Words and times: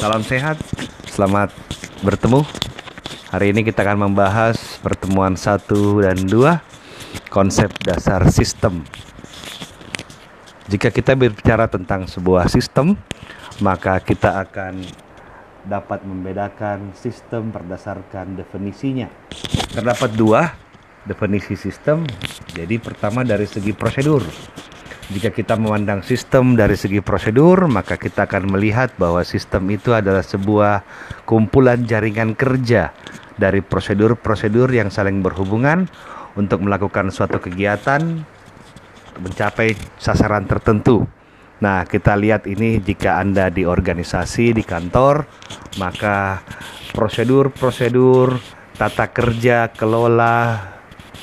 Salam 0.00 0.24
sehat, 0.24 0.56
selamat 1.12 1.52
bertemu. 2.00 2.40
Hari 3.28 3.52
ini 3.52 3.60
kita 3.68 3.84
akan 3.84 4.08
membahas 4.08 4.56
pertemuan 4.80 5.36
1 5.36 5.60
dan 6.00 6.16
2 6.24 7.28
konsep 7.28 7.68
dasar 7.84 8.24
sistem. 8.32 8.80
Jika 10.72 10.88
kita 10.88 11.12
berbicara 11.12 11.68
tentang 11.68 12.08
sebuah 12.08 12.48
sistem, 12.48 12.96
maka 13.60 14.00
kita 14.00 14.40
akan 14.40 14.88
dapat 15.68 16.00
membedakan 16.08 16.96
sistem 16.96 17.52
berdasarkan 17.52 18.40
definisinya. 18.40 19.12
Terdapat 19.68 20.16
dua 20.16 20.56
definisi 21.04 21.60
sistem. 21.60 22.08
Jadi 22.56 22.80
pertama 22.80 23.20
dari 23.20 23.44
segi 23.44 23.76
prosedur. 23.76 24.24
Jika 25.10 25.34
kita 25.34 25.58
memandang 25.58 26.06
sistem 26.06 26.54
dari 26.54 26.78
segi 26.78 27.02
prosedur, 27.02 27.66
maka 27.66 27.98
kita 27.98 28.30
akan 28.30 28.54
melihat 28.54 28.94
bahwa 28.94 29.26
sistem 29.26 29.66
itu 29.74 29.90
adalah 29.90 30.22
sebuah 30.22 30.86
kumpulan 31.26 31.82
jaringan 31.82 32.38
kerja 32.38 32.94
dari 33.34 33.58
prosedur-prosedur 33.58 34.70
yang 34.70 34.86
saling 34.86 35.18
berhubungan 35.18 35.90
untuk 36.38 36.62
melakukan 36.62 37.10
suatu 37.10 37.42
kegiatan 37.42 38.22
mencapai 39.18 39.74
sasaran 39.98 40.46
tertentu. 40.46 41.10
Nah, 41.58 41.84
kita 41.84 42.14
lihat 42.14 42.46
ini 42.46 42.78
jika 42.78 43.18
Anda 43.18 43.50
di 43.50 43.66
organisasi, 43.66 44.54
di 44.54 44.62
kantor, 44.62 45.26
maka 45.82 46.40
prosedur-prosedur 46.94 48.38
tata 48.78 49.10
kerja, 49.12 49.74
kelola, 49.74 50.56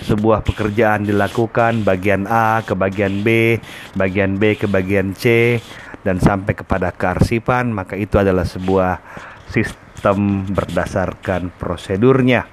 sebuah 0.05 0.45
pekerjaan 0.45 1.07
dilakukan 1.07 1.81
bagian 1.81 2.29
A 2.29 2.61
ke 2.61 2.77
bagian 2.77 3.25
B, 3.25 3.57
bagian 3.97 4.37
B 4.37 4.53
ke 4.53 4.69
bagian 4.69 5.17
C 5.17 5.57
dan 6.05 6.21
sampai 6.21 6.53
kepada 6.53 6.93
kearsipan, 6.93 7.73
maka 7.73 7.97
itu 7.97 8.21
adalah 8.21 8.45
sebuah 8.45 9.01
sistem 9.49 10.45
berdasarkan 10.51 11.49
prosedurnya. 11.57 12.45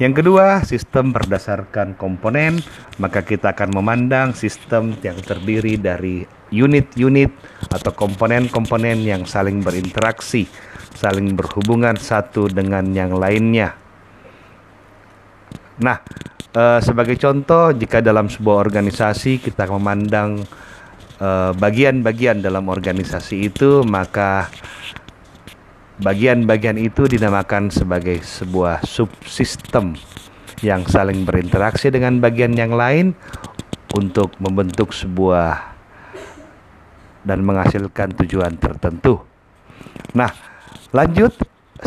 Yang 0.00 0.24
kedua, 0.24 0.64
sistem 0.64 1.12
berdasarkan 1.12 1.92
komponen, 1.92 2.64
maka 2.96 3.20
kita 3.20 3.52
akan 3.52 3.76
memandang 3.76 4.32
sistem 4.32 4.96
yang 5.04 5.20
terdiri 5.20 5.76
dari 5.76 6.24
unit-unit 6.48 7.28
atau 7.68 7.92
komponen-komponen 7.92 9.04
yang 9.04 9.28
saling 9.28 9.60
berinteraksi, 9.60 10.48
saling 10.96 11.36
berhubungan 11.36 12.00
satu 12.00 12.48
dengan 12.48 12.96
yang 12.96 13.12
lainnya. 13.12 13.76
Nah, 15.80 15.98
Uh, 16.50 16.82
sebagai 16.82 17.14
contoh, 17.14 17.70
jika 17.70 18.02
dalam 18.02 18.26
sebuah 18.26 18.58
organisasi 18.66 19.38
kita 19.38 19.70
memandang 19.70 20.42
eh, 21.22 21.52
bagian-bagian 21.54 22.42
uh, 22.42 22.50
dalam 22.50 22.66
organisasi 22.66 23.54
itu, 23.54 23.86
maka 23.86 24.50
bagian-bagian 26.02 26.74
itu 26.74 27.06
dinamakan 27.06 27.70
sebagai 27.70 28.18
sebuah 28.18 28.82
subsistem 28.82 29.94
yang 30.58 30.82
saling 30.90 31.22
berinteraksi 31.22 31.86
dengan 31.86 32.18
bagian 32.18 32.58
yang 32.58 32.74
lain 32.74 33.14
untuk 33.94 34.34
membentuk 34.42 34.90
sebuah 34.90 35.54
dan 37.22 37.46
menghasilkan 37.46 38.10
tujuan 38.26 38.58
tertentu. 38.58 39.22
Nah, 40.18 40.34
lanjut 40.90 41.30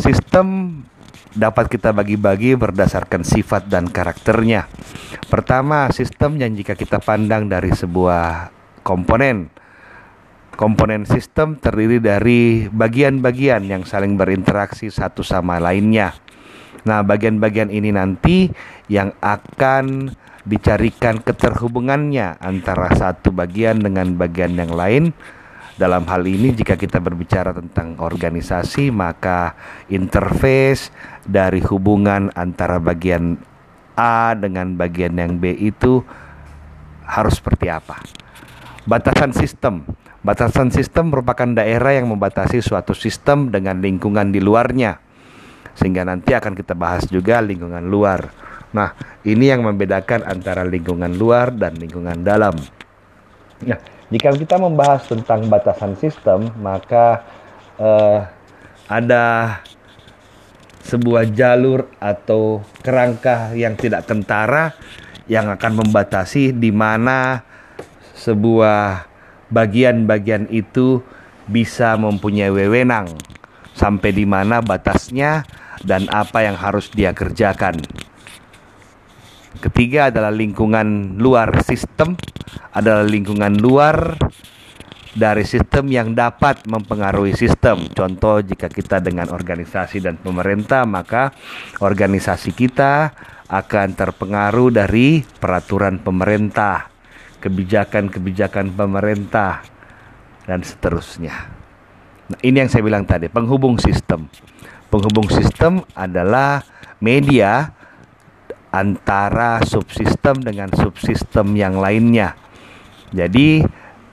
sistem 0.00 0.80
dapat 1.34 1.66
kita 1.66 1.90
bagi-bagi 1.90 2.54
berdasarkan 2.54 3.26
sifat 3.26 3.66
dan 3.66 3.90
karakternya. 3.90 4.70
Pertama, 5.26 5.90
sistem 5.90 6.38
yang 6.38 6.54
jika 6.54 6.78
kita 6.78 7.02
pandang 7.02 7.50
dari 7.50 7.74
sebuah 7.74 8.54
komponen. 8.86 9.50
Komponen 10.54 11.02
sistem 11.02 11.58
terdiri 11.58 11.98
dari 11.98 12.70
bagian-bagian 12.70 13.66
yang 13.66 13.82
saling 13.82 14.14
berinteraksi 14.14 14.86
satu 14.86 15.26
sama 15.26 15.58
lainnya. 15.58 16.14
Nah, 16.86 17.02
bagian-bagian 17.02 17.74
ini 17.74 17.90
nanti 17.90 18.54
yang 18.86 19.10
akan 19.18 20.14
dicarikan 20.46 21.18
keterhubungannya 21.18 22.38
antara 22.38 22.92
satu 22.94 23.32
bagian 23.32 23.80
dengan 23.80 24.14
bagian 24.14 24.54
yang 24.54 24.76
lain 24.76 25.10
dalam 25.74 26.06
hal 26.06 26.22
ini 26.22 26.54
jika 26.54 26.78
kita 26.78 27.02
berbicara 27.02 27.50
tentang 27.50 27.98
organisasi 27.98 28.94
maka 28.94 29.58
interface 29.90 30.94
dari 31.26 31.58
hubungan 31.66 32.30
antara 32.38 32.78
bagian 32.78 33.34
A 33.94 34.34
dengan 34.38 34.74
bagian 34.74 35.18
yang 35.18 35.38
B 35.38 35.54
itu 35.54 36.02
harus 37.06 37.38
seperti 37.38 37.70
apa? 37.70 37.98
Batasan 38.86 39.34
sistem. 39.34 39.86
Batasan 40.24 40.72
sistem 40.72 41.12
merupakan 41.12 41.46
daerah 41.46 41.94
yang 41.94 42.10
membatasi 42.10 42.64
suatu 42.64 42.96
sistem 42.96 43.52
dengan 43.52 43.78
lingkungan 43.78 44.32
di 44.32 44.40
luarnya. 44.40 44.98
Sehingga 45.74 46.06
nanti 46.06 46.32
akan 46.32 46.54
kita 46.56 46.72
bahas 46.74 47.06
juga 47.10 47.42
lingkungan 47.44 47.82
luar. 47.86 48.30
Nah, 48.74 48.94
ini 49.22 49.50
yang 49.50 49.62
membedakan 49.62 50.26
antara 50.26 50.66
lingkungan 50.66 51.14
luar 51.14 51.54
dan 51.54 51.78
lingkungan 51.78 52.26
dalam. 52.26 52.56
Nah, 53.62 53.78
jika 54.10 54.34
kita 54.34 54.58
membahas 54.58 55.06
tentang 55.06 55.46
batasan 55.46 55.94
sistem, 55.94 56.50
maka 56.58 57.22
uh, 57.78 58.26
ada 58.90 59.58
sebuah 60.84 61.32
jalur 61.32 61.88
atau 61.96 62.60
kerangka 62.84 63.56
yang 63.56 63.72
tidak 63.78 64.04
kentara 64.04 64.76
yang 65.24 65.48
akan 65.48 65.80
membatasi 65.80 66.52
di 66.52 66.68
mana 66.68 67.40
sebuah 68.12 69.08
bagian-bagian 69.48 70.52
itu 70.52 71.00
bisa 71.48 71.96
mempunyai 71.96 72.52
wewenang 72.52 73.08
sampai 73.72 74.12
di 74.12 74.28
mana 74.28 74.60
batasnya 74.60 75.48
dan 75.84 76.08
apa 76.12 76.44
yang 76.44 76.56
harus 76.56 76.92
dia 76.92 77.16
kerjakan. 77.16 77.80
Ketiga 79.62 80.10
adalah 80.10 80.34
lingkungan 80.34 81.18
luar 81.18 81.62
sistem, 81.62 82.18
adalah 82.74 83.06
lingkungan 83.06 83.54
luar 83.58 84.18
dari 85.14 85.46
sistem 85.46 85.86
yang 85.88 86.12
dapat 86.12 86.66
mempengaruhi 86.66 87.38
sistem. 87.38 87.86
Contoh 87.94 88.42
jika 88.42 88.66
kita 88.66 88.98
dengan 88.98 89.30
organisasi 89.30 90.02
dan 90.02 90.18
pemerintah, 90.18 90.82
maka 90.84 91.30
organisasi 91.78 92.50
kita 92.50 93.14
akan 93.46 93.94
terpengaruh 93.94 94.74
dari 94.74 95.22
peraturan 95.22 96.02
pemerintah, 96.02 96.90
kebijakan-kebijakan 97.38 98.74
pemerintah 98.74 99.62
dan 100.44 100.60
seterusnya. 100.66 101.34
Nah, 102.24 102.38
ini 102.42 102.64
yang 102.64 102.70
saya 102.72 102.82
bilang 102.82 103.06
tadi, 103.06 103.30
penghubung 103.30 103.78
sistem. 103.78 104.26
Penghubung 104.90 105.30
sistem 105.30 105.84
adalah 105.94 106.64
media 106.98 107.70
antara 108.74 109.62
subsistem 109.62 110.42
dengan 110.42 110.74
subsistem 110.74 111.54
yang 111.54 111.78
lainnya. 111.78 112.34
Jadi 113.14 113.62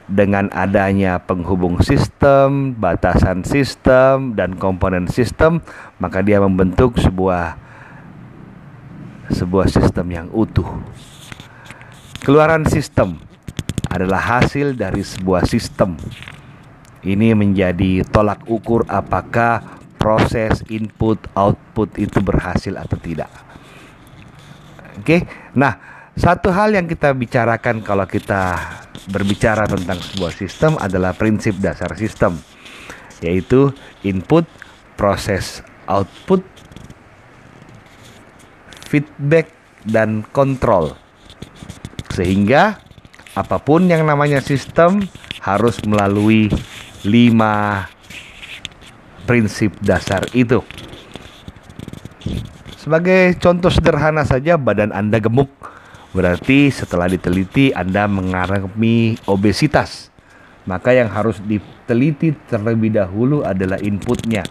dengan 0.06 0.54
adanya 0.54 1.18
penghubung 1.18 1.82
sistem, 1.82 2.78
batasan 2.78 3.42
sistem 3.42 4.38
dan 4.38 4.54
komponen 4.60 5.10
sistem, 5.10 5.66
maka 5.98 6.22
dia 6.22 6.38
membentuk 6.38 7.02
sebuah 7.02 7.58
sebuah 9.34 9.68
sistem 9.72 10.08
yang 10.12 10.28
utuh. 10.30 10.68
Keluaran 12.22 12.70
sistem 12.70 13.18
adalah 13.90 14.22
hasil 14.40 14.78
dari 14.78 15.02
sebuah 15.02 15.48
sistem. 15.50 15.98
Ini 17.02 17.34
menjadi 17.34 18.06
tolak 18.06 18.46
ukur 18.46 18.86
apakah 18.86 19.82
proses 19.98 20.62
input 20.70 21.18
output 21.34 21.98
itu 21.98 22.22
berhasil 22.22 22.78
atau 22.78 23.00
tidak. 23.02 23.51
Oke. 25.00 25.24
Nah, 25.56 25.78
satu 26.18 26.52
hal 26.52 26.76
yang 26.76 26.88
kita 26.92 27.16
bicarakan 27.16 27.80
kalau 27.80 28.04
kita 28.04 28.60
berbicara 29.08 29.64
tentang 29.66 30.00
sebuah 30.00 30.34
sistem 30.36 30.76
adalah 30.76 31.16
prinsip 31.16 31.56
dasar 31.58 31.96
sistem, 31.96 32.36
yaitu 33.24 33.72
input, 34.04 34.44
proses, 35.00 35.64
output, 35.88 36.44
feedback, 38.92 39.50
dan 39.88 40.22
kontrol. 40.30 40.94
Sehingga 42.12 42.78
apa 43.34 43.58
pun 43.64 43.88
yang 43.88 44.04
namanya 44.04 44.44
sistem 44.44 45.08
harus 45.42 45.80
melalui 45.88 46.52
lima 47.08 47.88
prinsip 49.24 49.74
dasar 49.80 50.28
itu. 50.36 50.60
Sebagai 52.82 53.38
contoh 53.38 53.70
sederhana 53.70 54.26
saja, 54.26 54.58
badan 54.58 54.90
Anda 54.90 55.22
gemuk. 55.22 55.54
Berarti 56.18 56.74
setelah 56.74 57.06
diteliti 57.06 57.70
Anda 57.78 58.10
mengalami 58.10 59.22
obesitas. 59.30 60.10
Maka 60.66 60.90
yang 60.90 61.14
harus 61.14 61.38
diteliti 61.46 62.34
terlebih 62.50 62.90
dahulu 62.90 63.46
adalah 63.46 63.78
inputnya. 63.78 64.42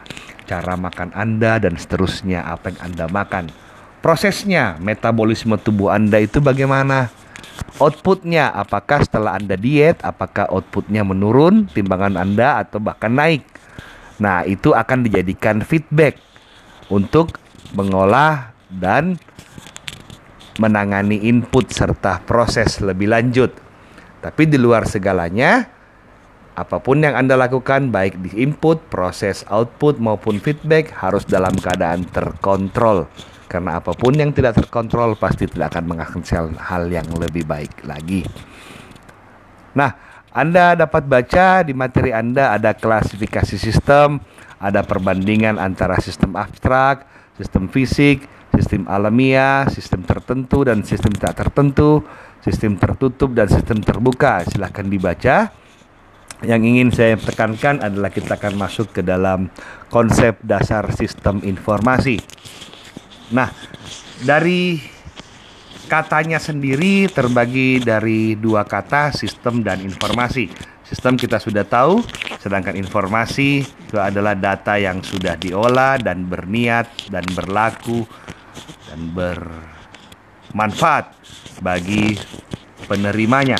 Cara 0.47 0.79
makan 0.79 1.11
Anda 1.11 1.59
dan 1.59 1.75
seterusnya 1.75 2.47
apa 2.47 2.71
yang 2.71 2.95
Anda 2.95 3.11
makan. 3.11 3.51
Prosesnya, 3.99 4.79
metabolisme 4.79 5.59
tubuh 5.59 5.91
Anda 5.91 6.23
itu 6.23 6.39
bagaimana? 6.39 7.11
Outputnya, 7.83 8.55
apakah 8.55 9.03
setelah 9.03 9.43
Anda 9.43 9.59
diet, 9.59 10.07
apakah 10.07 10.47
outputnya 10.55 11.03
menurun 11.03 11.67
timbangan 11.67 12.15
Anda 12.15 12.63
atau 12.63 12.79
bahkan 12.79 13.11
naik? 13.11 13.43
Nah, 14.23 14.47
itu 14.47 14.71
akan 14.71 15.03
dijadikan 15.03 15.67
feedback 15.67 16.15
untuk 16.87 17.37
mengolah 17.75 18.55
dan 18.71 19.19
menangani 20.61 21.25
input 21.25 21.73
serta 21.73 22.21
proses 22.23 22.79
lebih 22.85 23.09
lanjut. 23.09 23.51
Tapi 24.21 24.45
di 24.45 24.61
luar 24.61 24.85
segalanya, 24.85 25.65
apa 26.53 26.77
pun 26.77 27.01
yang 27.01 27.17
Anda 27.17 27.41
lakukan 27.41 27.89
baik 27.89 28.21
di 28.21 28.45
input, 28.45 28.93
proses, 28.93 29.49
output 29.49 29.97
maupun 29.97 30.37
feedback 30.37 30.93
harus 30.93 31.25
dalam 31.25 31.57
keadaan 31.57 32.05
terkontrol. 32.05 33.09
Karena 33.51 33.81
apa 33.81 33.97
pun 33.97 34.15
yang 34.15 34.31
tidak 34.31 34.61
terkontrol 34.61 35.17
pasti 35.19 35.49
tidak 35.49 35.75
akan 35.75 35.97
menghasilkan 35.97 36.61
hal 36.61 36.87
yang 36.87 37.09
lebih 37.17 37.43
baik 37.49 37.83
lagi. 37.89 38.23
Nah, 39.75 39.91
Anda 40.31 40.79
dapat 40.79 41.11
baca 41.11 41.67
di 41.67 41.75
materi 41.75 42.15
Anda 42.15 42.55
ada 42.55 42.77
klasifikasi 42.77 43.59
sistem, 43.59 44.23
ada 44.63 44.87
perbandingan 44.87 45.59
antara 45.59 45.99
sistem 45.99 46.39
abstrak, 46.39 47.10
sistem 47.41 47.73
fisik, 47.73 48.29
sistem 48.53 48.85
alamiah, 48.85 49.65
sistem 49.73 50.05
tertentu 50.05 50.69
dan 50.69 50.85
sistem 50.85 51.17
tak 51.17 51.41
tertentu, 51.41 52.05
sistem 52.45 52.77
tertutup 52.77 53.33
dan 53.33 53.49
sistem 53.49 53.81
terbuka. 53.81 54.45
Silahkan 54.45 54.85
dibaca. 54.85 55.49
Yang 56.41 56.63
ingin 56.73 56.89
saya 56.93 57.15
tekankan 57.21 57.85
adalah 57.85 58.09
kita 58.09 58.37
akan 58.37 58.57
masuk 58.57 58.97
ke 58.97 59.01
dalam 59.05 59.53
konsep 59.93 60.41
dasar 60.41 60.89
sistem 60.97 61.45
informasi. 61.45 62.17
Nah, 63.33 63.53
dari 64.25 64.81
katanya 65.91 66.39
sendiri 66.39 67.11
terbagi 67.11 67.83
dari 67.83 68.39
dua 68.39 68.63
kata 68.63 69.11
sistem 69.11 69.67
dan 69.67 69.83
informasi. 69.83 70.47
Sistem 70.87 71.19
kita 71.19 71.43
sudah 71.43 71.67
tahu, 71.67 72.07
sedangkan 72.39 72.79
informasi 72.79 73.67
itu 73.67 73.99
adalah 73.99 74.39
data 74.39 74.79
yang 74.79 75.03
sudah 75.03 75.35
diolah 75.35 75.99
dan 75.99 76.31
berniat 76.31 77.11
dan 77.11 77.27
berlaku 77.35 78.07
dan 78.87 79.11
bermanfaat 79.11 81.11
bagi 81.59 82.15
penerimanya. 82.87 83.59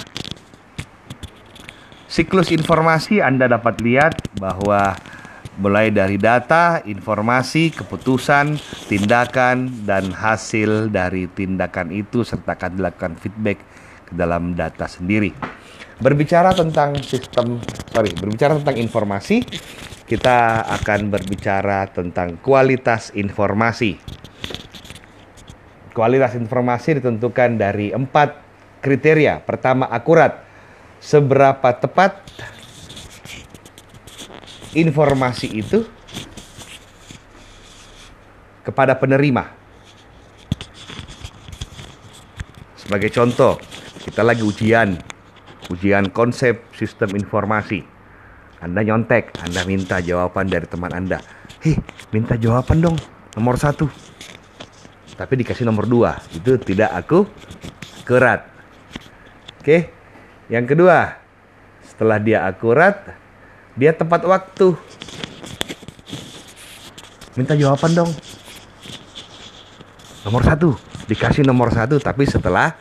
Siklus 2.11 2.51
informasi 2.55 3.23
Anda 3.23 3.47
dapat 3.47 3.79
lihat 3.83 4.19
bahwa 4.39 4.95
mulai 5.59 5.91
dari 5.91 6.15
data, 6.21 6.85
informasi, 6.87 7.75
keputusan, 7.75 8.55
tindakan, 8.87 9.83
dan 9.83 10.15
hasil 10.15 10.93
dari 10.93 11.27
tindakan 11.27 11.91
itu 11.91 12.23
serta 12.23 12.55
akan 12.55 12.79
dilakukan 12.79 13.19
feedback 13.19 13.59
ke 14.07 14.13
dalam 14.15 14.55
data 14.55 14.87
sendiri. 14.87 15.35
Berbicara 16.01 16.55
tentang 16.55 16.97
sistem, 17.03 17.61
sorry, 17.93 18.15
berbicara 18.17 18.57
tentang 18.63 18.79
informasi, 18.79 19.45
kita 20.09 20.65
akan 20.81 21.13
berbicara 21.13 21.87
tentang 21.93 22.41
kualitas 22.41 23.13
informasi. 23.13 24.01
Kualitas 25.93 26.39
informasi 26.39 27.03
ditentukan 27.03 27.59
dari 27.61 27.93
empat 27.93 28.39
kriteria. 28.81 29.45
Pertama, 29.45 29.87
akurat. 29.87 30.49
Seberapa 31.01 31.73
tepat 31.81 32.21
informasi 34.77 35.51
itu 35.51 35.87
kepada 38.67 38.97
penerima. 38.99 39.51
Sebagai 42.79 43.11
contoh, 43.15 43.57
kita 44.03 44.27
lagi 44.27 44.43
ujian, 44.43 44.99
ujian 45.71 46.11
konsep 46.11 46.67
sistem 46.75 47.15
informasi. 47.15 47.87
Anda 48.61 48.85
nyontek, 48.85 49.37
Anda 49.41 49.65
minta 49.65 50.03
jawaban 50.03 50.51
dari 50.51 50.67
teman 50.69 50.93
Anda. 50.93 51.23
Hei, 51.63 51.79
minta 52.13 52.37
jawaban 52.37 52.83
dong, 52.83 52.97
nomor 53.39 53.57
satu 53.57 53.89
tapi 55.21 55.45
dikasih 55.45 55.69
nomor 55.69 55.85
dua 55.85 56.17
itu 56.33 56.57
tidak 56.57 56.97
aku 56.97 57.29
akurat 58.01 58.49
oke 59.61 59.93
yang 60.49 60.65
kedua 60.65 61.21
setelah 61.85 62.17
dia 62.17 62.49
akurat 62.49 63.20
dia 63.81 63.97
tepat 63.97 64.29
waktu. 64.29 64.77
Minta 67.33 67.57
jawaban 67.57 67.97
dong. 67.97 68.13
Nomor 70.29 70.45
satu. 70.45 70.77
Dikasih 71.09 71.49
nomor 71.49 71.73
satu 71.73 71.97
tapi 71.97 72.29
setelah 72.29 72.77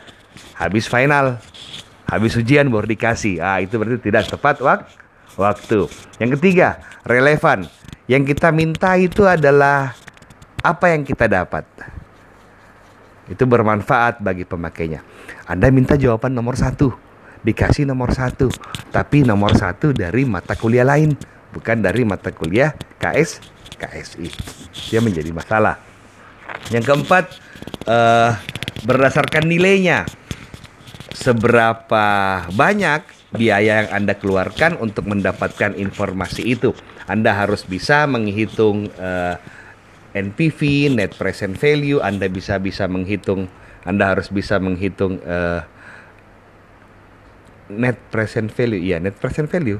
habis 0.60 0.84
final. 0.84 1.40
Habis 2.04 2.36
ujian 2.36 2.68
baru 2.68 2.84
dikasih. 2.84 3.40
Ah 3.40 3.64
itu 3.64 3.80
berarti 3.80 4.12
tidak 4.12 4.28
tepat 4.28 4.60
wak 4.60 4.84
waktu. 5.40 5.88
Yang 6.20 6.36
ketiga 6.36 6.84
relevan. 7.08 7.64
Yang 8.04 8.36
kita 8.36 8.52
minta 8.52 8.92
itu 9.00 9.24
adalah 9.24 9.96
apa 10.60 10.92
yang 10.92 11.08
kita 11.08 11.24
dapat. 11.24 11.64
Itu 13.30 13.46
bermanfaat 13.46 14.20
bagi 14.20 14.44
pemakainya. 14.44 15.00
Anda 15.46 15.70
minta 15.70 15.94
jawaban 15.94 16.34
nomor 16.34 16.58
satu, 16.58 16.90
dikasih 17.44 17.88
nomor 17.88 18.12
satu, 18.12 18.52
tapi 18.92 19.24
nomor 19.24 19.56
satu 19.56 19.92
dari 19.96 20.28
mata 20.28 20.56
kuliah 20.56 20.84
lain, 20.84 21.16
bukan 21.54 21.80
dari 21.80 22.04
mata 22.04 22.30
kuliah 22.32 22.76
KS 23.00 23.40
KSI. 23.80 24.28
Dia 24.92 25.00
menjadi 25.00 25.32
masalah. 25.32 25.80
Yang 26.68 26.84
keempat, 26.92 27.24
uh, 27.88 28.36
berdasarkan 28.84 29.48
nilainya, 29.48 30.04
seberapa 31.16 32.06
banyak 32.52 33.02
biaya 33.34 33.86
yang 33.86 33.90
Anda 34.04 34.14
keluarkan 34.18 34.76
untuk 34.82 35.06
mendapatkan 35.06 35.78
informasi 35.78 36.42
itu. 36.44 36.74
Anda 37.06 37.34
harus 37.34 37.64
bisa 37.66 38.06
menghitung 38.06 38.90
uh, 38.98 39.38
NPV, 40.14 40.90
net 40.90 41.14
present 41.14 41.54
value, 41.54 42.02
Anda 42.02 42.26
bisa 42.26 42.58
bisa 42.58 42.90
menghitung, 42.90 43.46
Anda 43.86 44.14
harus 44.14 44.30
bisa 44.30 44.58
menghitung 44.58 45.22
uh, 45.22 45.62
net 47.70 47.96
present 48.10 48.50
value, 48.50 48.82
ya 48.82 48.98
net 48.98 49.14
present 49.16 49.46
value. 49.46 49.78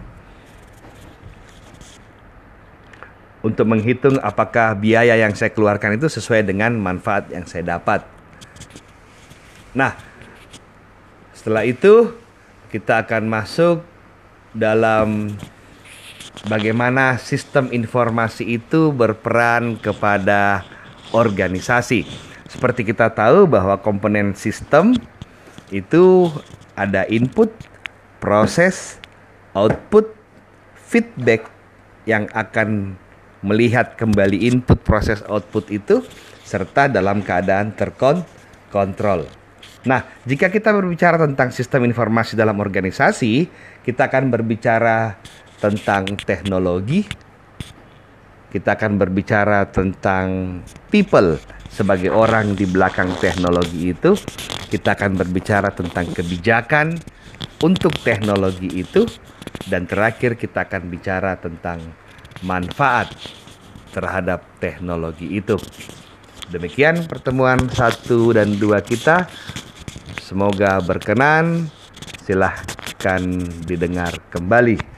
Untuk 3.41 3.65
menghitung 3.65 4.21
apakah 4.21 4.77
biaya 4.77 5.17
yang 5.17 5.33
saya 5.33 5.51
keluarkan 5.51 5.97
itu 5.97 6.13
sesuai 6.13 6.45
dengan 6.45 6.77
manfaat 6.77 7.33
yang 7.33 7.49
saya 7.49 7.77
dapat. 7.77 8.05
Nah, 9.73 9.97
setelah 11.33 11.65
itu 11.65 12.13
kita 12.69 13.01
akan 13.03 13.33
masuk 13.33 13.81
dalam 14.53 15.33
bagaimana 16.47 17.17
sistem 17.17 17.73
informasi 17.73 18.61
itu 18.61 18.93
berperan 18.93 19.81
kepada 19.81 20.69
organisasi. 21.17 22.07
Seperti 22.51 22.83
kita 22.83 23.09
tahu 23.15 23.47
bahwa 23.47 23.79
komponen 23.79 24.35
sistem 24.35 24.95
itu 25.71 26.29
ada 26.75 27.07
input, 27.07 27.51
proses, 28.21 29.01
output, 29.57 30.13
feedback 30.77 31.49
yang 32.05 32.29
akan 32.37 32.95
melihat 33.41 33.97
kembali 33.97 34.53
input, 34.53 34.85
proses, 34.85 35.25
output 35.27 35.73
itu 35.73 36.05
serta 36.45 36.93
dalam 36.93 37.25
keadaan 37.25 37.73
terkontrol. 37.73 39.25
Nah, 39.81 40.05
jika 40.29 40.53
kita 40.53 40.77
berbicara 40.77 41.17
tentang 41.17 41.49
sistem 41.49 41.89
informasi 41.89 42.37
dalam 42.37 42.61
organisasi, 42.61 43.49
kita 43.81 44.13
akan 44.13 44.29
berbicara 44.29 45.17
tentang 45.57 46.21
teknologi. 46.21 47.09
Kita 48.51 48.77
akan 48.77 48.99
berbicara 49.01 49.65
tentang 49.71 50.61
people 50.91 51.39
sebagai 51.71 52.11
orang 52.13 52.59
di 52.59 52.67
belakang 52.69 53.09
teknologi 53.23 53.95
itu. 53.95 54.19
Kita 54.69 54.99
akan 54.99 55.17
berbicara 55.17 55.71
tentang 55.73 56.13
kebijakan 56.13 56.99
untuk 57.61 57.93
teknologi 58.01 58.69
itu 58.81 59.05
dan 59.69 59.85
terakhir 59.85 60.37
kita 60.41 60.65
akan 60.65 60.89
bicara 60.89 61.37
tentang 61.37 61.81
manfaat 62.43 63.13
terhadap 63.93 64.43
teknologi 64.63 65.39
itu. 65.39 65.61
Demikian 66.51 67.07
pertemuan 67.07 67.61
satu 67.71 68.35
dan 68.35 68.59
dua 68.59 68.83
kita. 68.83 69.31
Semoga 70.19 70.83
berkenan. 70.83 71.71
Silahkan 72.27 73.23
didengar 73.67 74.19
kembali. 74.31 74.90